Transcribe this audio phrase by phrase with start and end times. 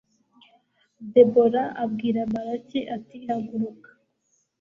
[1.13, 3.89] debora abwira baraki, ati haguruka